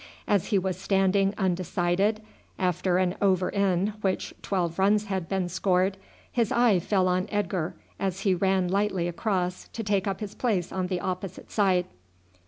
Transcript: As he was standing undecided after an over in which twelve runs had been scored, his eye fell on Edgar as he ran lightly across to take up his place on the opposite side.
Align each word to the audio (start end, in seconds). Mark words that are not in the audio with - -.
As 0.27 0.47
he 0.47 0.57
was 0.57 0.79
standing 0.79 1.31
undecided 1.37 2.23
after 2.57 2.97
an 2.97 3.13
over 3.21 3.49
in 3.49 3.89
which 4.01 4.33
twelve 4.41 4.79
runs 4.79 5.05
had 5.05 5.29
been 5.29 5.47
scored, 5.47 5.95
his 6.31 6.51
eye 6.51 6.79
fell 6.79 7.07
on 7.07 7.27
Edgar 7.31 7.75
as 7.99 8.21
he 8.21 8.33
ran 8.33 8.67
lightly 8.67 9.07
across 9.07 9.67
to 9.73 9.83
take 9.83 10.07
up 10.07 10.19
his 10.19 10.33
place 10.33 10.71
on 10.71 10.87
the 10.87 10.99
opposite 11.01 11.51
side. 11.51 11.85